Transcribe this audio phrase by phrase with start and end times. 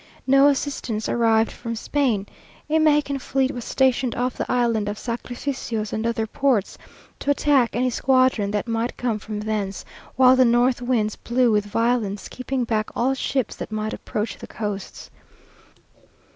[0.25, 2.25] No assistance arrived from Spain.
[2.71, 6.75] A Mexican fleet was stationed off the Island of Sacrificios and other points,
[7.19, 9.85] to attack any squadron that might come from thence;
[10.15, 14.47] while the north winds blew with violence, keeping back all ships that might approach the
[14.47, 15.11] coasts.